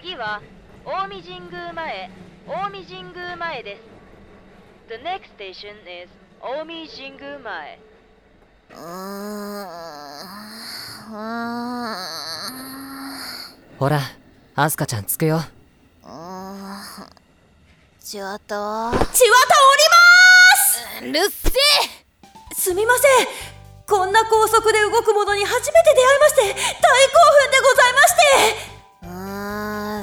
[0.00, 0.40] 次は
[0.84, 2.08] 近江神宮前
[2.46, 3.82] 近江神宮前です。
[4.86, 6.08] The next station is
[6.40, 7.80] 近江神宮前。
[8.70, 8.82] うーん
[11.10, 11.18] う
[13.80, 13.98] ほら
[14.54, 15.40] アスカちゃん着くよ。
[18.00, 18.92] ちわと千綿お
[21.02, 23.26] りうるせますみません。
[23.88, 28.14] こんな高速で動くものに初めて出会いまして大興奮でございまし
[28.62, 28.77] て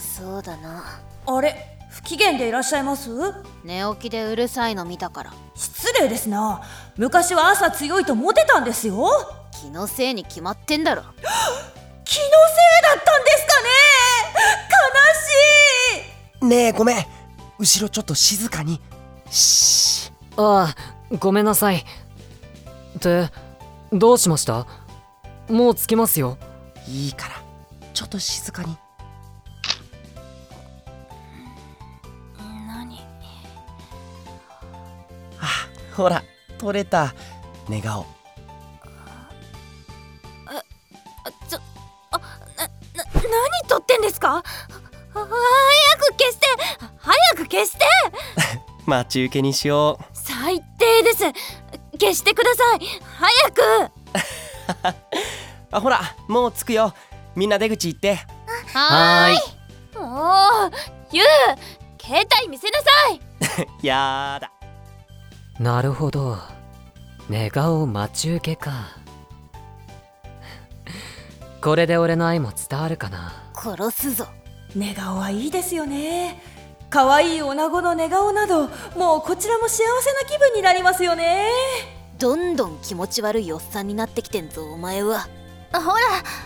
[0.00, 1.00] そうだな。
[1.26, 3.10] あれ不機嫌でいらっしゃいます？
[3.62, 5.32] 寝起きでうるさいの見たから。
[5.54, 6.62] 失礼ですな。
[6.96, 9.08] 昔は朝強いとモテたんですよ。
[9.60, 11.02] 気のせいに決まってんだろ。
[12.04, 12.26] 気のせい
[12.82, 13.68] だったんですかね？
[16.02, 16.46] 悲しい！
[16.46, 17.06] ねえごめん。
[17.58, 18.80] 後ろちょっと静かに。
[19.30, 21.76] しああごめんなさい。
[22.96, 23.30] って
[23.92, 24.66] どうしました？
[25.48, 26.38] もう着きますよ。
[26.88, 27.34] いいから。
[27.92, 28.76] ちょっと静かに
[35.96, 36.22] ほら
[36.58, 37.14] 取れた。
[37.68, 38.04] 寝顔。
[40.46, 41.60] あちょ
[42.10, 42.70] あなな
[43.22, 44.36] 何撮ってんですか？
[44.36, 44.42] あ
[45.14, 46.46] 早く消して！
[46.98, 47.84] 早く消して！
[48.86, 50.04] 待ち受けにしよう。
[50.12, 51.24] 最低です。
[51.98, 52.80] 消してください。
[53.18, 53.90] 早く！
[55.70, 56.92] あほらもう着くよ。
[57.34, 58.18] みんな出口行って。
[58.74, 59.98] はーい。
[59.98, 60.36] も
[60.68, 60.70] う
[61.12, 61.26] ゆう
[62.00, 63.20] 携帯見せなさい。
[63.86, 64.50] やーだ
[65.58, 66.38] なるほど。
[67.28, 68.72] 寝顔待ち受けか。
[71.62, 73.32] これで俺の愛も伝わるかな。
[73.54, 74.26] 殺すぞ。
[74.74, 76.42] 寝顔はいいですよね。
[76.90, 81.48] 可愛い女子の寝顔などもうこちらも幸せな気分になりますよね。
[82.18, 85.28] どんどん気持ち悪いおっさんになってきてんぞお前は。
[85.72, 85.84] ほら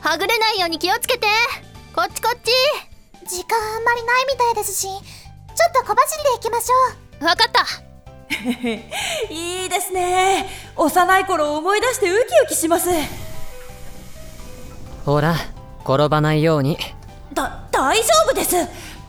[0.00, 1.26] はぐれないように気をつけて。
[1.94, 2.50] こっちこっち。
[3.26, 4.98] 時間あんまりないみたいですしちょっ
[5.72, 6.74] と小走りで行きましょ
[7.22, 7.24] う。
[7.24, 7.89] わかった
[9.30, 10.48] いいですね。
[10.76, 12.88] 幼い頃を思い出してウキウキします。
[15.04, 15.34] ほら
[15.84, 16.78] 転ばないように。
[17.32, 18.56] だ大丈夫です。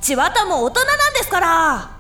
[0.02, 1.92] 千綿も大人なんですから。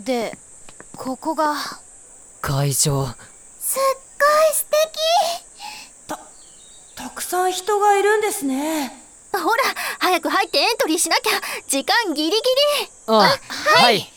[0.00, 0.32] で
[0.96, 1.54] ここが。
[2.40, 2.74] 会場。
[2.74, 3.14] すっごい
[4.54, 4.66] 素
[6.06, 6.06] 敵。
[6.06, 6.20] た
[7.04, 9.05] たくさん人がいるんですね
[9.40, 9.62] ほら
[9.98, 11.40] 早く入ってエントリーしなきゃ。
[11.68, 12.40] 時間ギリギリ。
[13.06, 13.36] あ
[13.78, 14.12] はい。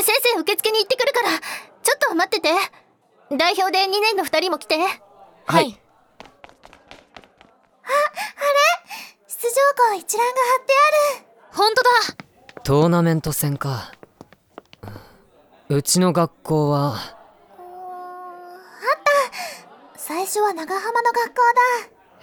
[0.00, 1.38] 先生受付に行ってくるから。
[1.82, 2.50] ちょっと待ってて。
[3.36, 4.76] 代表で2年の2人も来て。
[5.46, 5.78] はい。
[9.42, 9.54] 出場
[9.90, 10.72] 校一覧が貼って
[11.18, 11.26] ある。
[11.52, 12.60] 本当だ。
[12.62, 13.92] トーナメント戦か。
[15.68, 17.21] うちの学校は
[20.04, 21.34] 最初は長浜の学校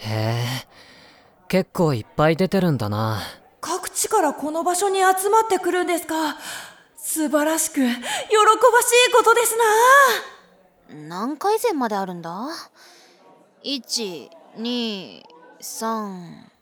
[0.04, 0.10] だ。
[0.12, 0.68] へえ
[1.48, 3.22] 結構いっぱい出てるんだな。
[3.62, 6.36] 各地からこの場所に集まってくるんですか。
[6.98, 9.56] 素晴らしく喜ばしいことです
[10.90, 11.08] な。
[11.08, 12.50] 何回戦まであるんだ
[13.64, 15.24] ？123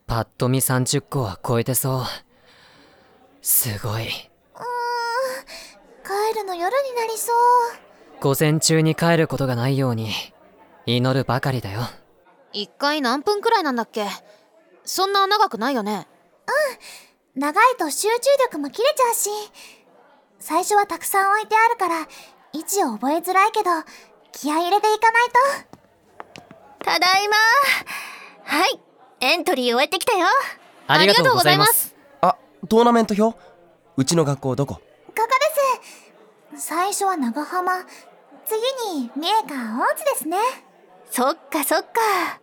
[0.05, 2.03] パッと見30個は超えてそう。
[3.41, 4.03] すごい。
[4.05, 4.11] 帰
[6.35, 7.35] るの夜になりそう。
[8.21, 10.11] 午前中に帰ることがないように
[10.87, 11.81] 祈るばかりだよ。
[12.53, 14.07] 1回何分くらいなんだっけ？
[14.85, 16.07] そんな長くないよね？
[17.35, 19.29] 長いと集中力も切れちゃうし。
[20.39, 22.07] 最初はたくさん置いてあるから
[22.53, 23.71] 位置を覚えづらいけど
[24.31, 26.85] 気合い入れていかないと。
[26.85, 27.35] ただいま。
[28.45, 28.79] はい。
[29.19, 30.25] エントリー終えてきたよ。
[30.87, 31.93] ありがとうございます。
[32.21, 32.37] あ
[32.69, 33.37] トーナメント表？
[33.97, 34.75] うちの学校どこ？
[34.75, 34.81] こ
[35.13, 35.27] こ
[36.53, 36.65] です。
[36.65, 37.73] 最初は長浜。
[38.45, 38.61] 次
[38.97, 40.37] に三重か大津ですね
[41.09, 42.41] そっかそっか。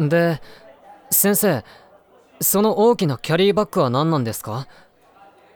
[0.00, 0.40] で
[1.10, 1.64] 先生
[2.40, 4.66] その大きなキャリーバッグは何なんですか？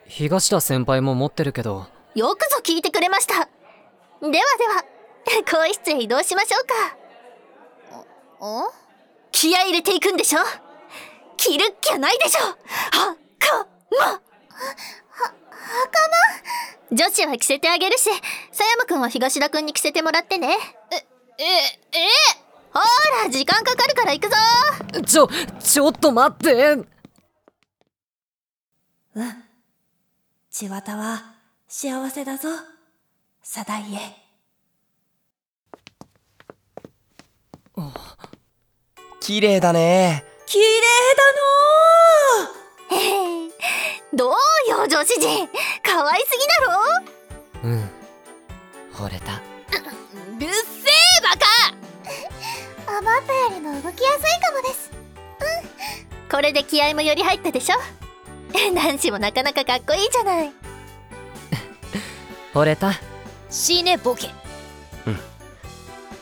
[0.06, 1.86] 東田先輩も持ってるけど。
[2.14, 3.34] よくぞ聞いてくれました。
[3.34, 4.84] ではでは
[5.44, 6.74] 更衣室へ移動しましょうか。
[8.40, 8.72] お
[9.32, 10.40] 気合い入れていくんでしょ？
[11.36, 12.40] 着るっきゃないでしょ？
[12.40, 12.54] は
[13.38, 14.20] かまは、はか
[16.90, 18.08] ま女子は着せてあげるし
[18.50, 20.56] 佐山くんは東田くんに着せてもらってね。
[20.92, 21.06] え
[21.38, 21.44] え
[21.92, 22.08] え
[22.72, 22.80] ほ
[23.24, 24.36] ら時間かかるから行くぞ。
[25.04, 25.28] ちょ
[25.60, 26.76] ちょっと待って。
[29.14, 29.44] うん
[30.50, 31.34] 千綿は
[31.68, 32.48] 幸せだぞ。
[33.42, 34.26] 定家
[39.20, 40.24] 綺麗だね。
[40.46, 40.64] 綺麗
[42.90, 43.50] だのへへ
[44.14, 44.30] どう
[44.70, 45.48] よ女子陣
[45.82, 47.70] 可愛すぎだろ。
[47.70, 47.90] うん。
[48.94, 49.55] 惚れた
[52.98, 57.76] 思ったよりも動きやすいかもですうんこれで気合もより入ったでしょ
[58.74, 60.52] 男子もなかなかかっこいいじゃない
[62.54, 62.92] 惚れた
[63.50, 64.28] 死ねボケ
[65.06, 65.18] うん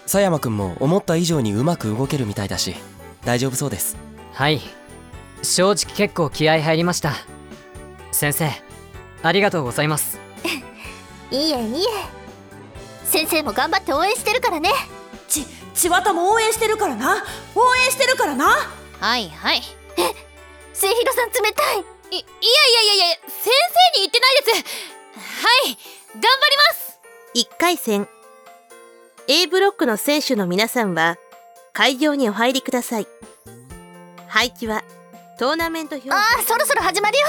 [0.03, 2.75] 佐山くんも思った以上にうまく動けるみたいだし
[3.25, 3.97] 大丈夫そうです
[4.33, 4.61] はい
[5.43, 7.13] 正直結構気合入りました
[8.13, 8.51] 先生
[9.23, 10.19] ありがとうございます
[11.31, 11.87] いいえいいえ
[13.05, 14.71] 先生も頑張って応援してるからね
[15.29, 17.25] ち千綿も応援してるからな。
[17.55, 18.47] 応援してるからな。
[19.01, 19.63] はいはい。
[19.97, 20.15] え
[20.73, 21.79] 末広さん冷たい。
[22.11, 22.25] いいや
[22.85, 23.53] いやいやいや先
[23.95, 24.51] 生に言ってないです。
[25.45, 25.79] はい
[26.15, 27.01] 頑張ります。
[27.35, 28.09] 1回戦。
[29.27, 31.17] A ブロックの選手の皆さんは
[31.73, 33.07] 会場にお入りください。
[34.29, 34.85] 配置は
[35.39, 36.11] トーナメント表。
[36.11, 37.27] あーそろそろ始まるよ。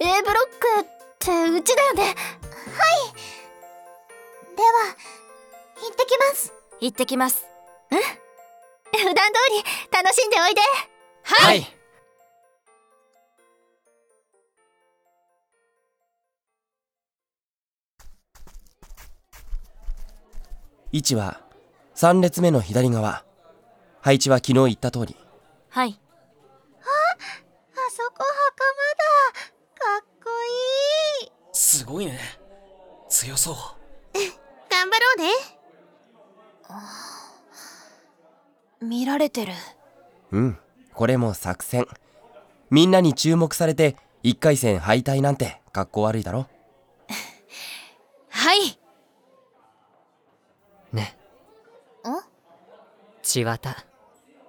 [0.00, 0.84] A ブロックっ
[1.18, 2.14] てうちだよね。
[4.56, 4.96] では
[5.82, 7.46] 行ってきます行ってきます。
[7.90, 7.98] うん。
[7.98, 10.60] 普段通り楽しんでおいで。
[11.22, 11.66] はい。
[20.92, 21.40] 位置は
[21.94, 23.24] 3列目の左側。
[24.00, 25.16] 配置は昨日言った通り。
[25.70, 25.98] はい。
[26.80, 26.86] あ
[27.90, 28.24] そこ袴
[28.94, 29.44] だ。
[29.74, 30.30] かっこ
[31.22, 31.30] いい。
[31.52, 32.46] すごいね。
[33.08, 33.54] 強そう
[34.68, 35.30] 頑張ろうね
[38.80, 39.52] 見られてる。
[40.32, 40.58] うん。
[40.92, 41.86] これも作戦。
[42.70, 46.46] みんなに注目されて1回戦敗退なんて格好悪いだろ。
[48.28, 48.78] はい。
[50.92, 51.16] ね。
[53.22, 53.76] 千綿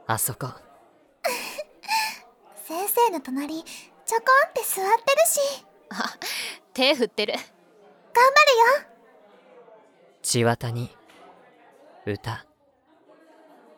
[0.06, 0.48] あそこ。
[2.68, 5.66] 先生の隣ちょこんって座ってるし。
[6.74, 7.34] 手振ってる。
[7.34, 7.50] 頑張
[8.80, 8.88] るよ。
[10.22, 10.96] 千綿に
[12.06, 12.46] 歌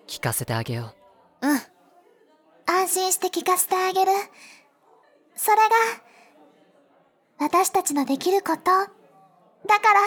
[0.09, 0.95] 聞かせてあげよ
[1.43, 1.47] う。
[1.47, 1.59] うん。
[2.65, 4.11] 安心して聞かせてあげる。
[5.35, 5.61] それが
[7.37, 8.63] 私たちのできること。
[8.63, 9.99] だから。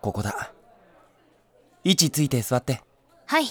[0.00, 0.52] ここだ。
[1.84, 2.82] 位置ついて座って。
[3.26, 3.46] はい。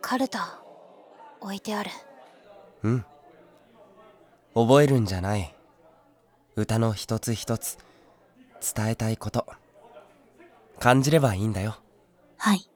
[0.00, 0.60] カルタ
[1.40, 1.90] 置いてある
[2.82, 3.04] うん。
[4.54, 5.54] 覚えるんじゃない。
[6.56, 7.78] 歌の一つ一つ
[8.74, 9.46] 伝えたいこと。
[10.78, 11.76] 感じればいいんだよ。
[12.36, 12.68] はい。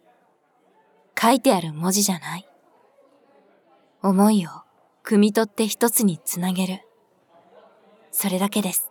[1.20, 2.48] 書いてある文字じゃない。
[4.02, 4.50] 思いを
[5.04, 6.80] 汲み取って一つにつなげる。
[8.10, 8.90] それだけです。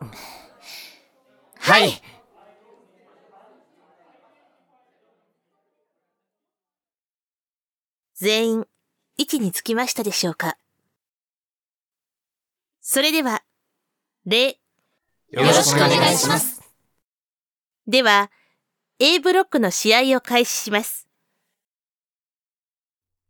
[1.58, 2.02] はい。
[8.14, 8.66] 全員
[9.20, 10.56] 位置につきましたでしょうか？
[12.80, 13.42] それでは
[14.24, 14.58] 礼。
[15.28, 16.62] よろしくお願いします。
[17.86, 18.30] では
[18.98, 21.06] A ブロックの試合を開始します。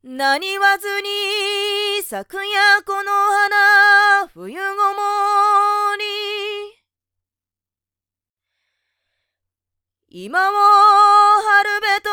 [0.05, 5.01] 何わずに咲くやこの花冬ごも
[5.99, 6.05] り。
[10.09, 12.11] 今も春べと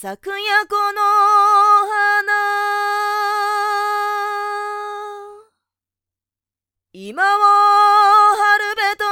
[0.00, 2.63] 咲くやこの花。
[6.96, 7.26] 今を
[8.36, 9.04] 春べと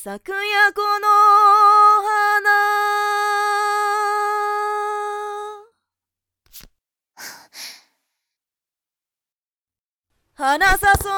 [0.00, 1.08] 咲くやこの
[2.06, 2.54] 花。
[10.70, 11.12] 花さそう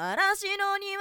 [0.00, 0.95] 嵐の匂い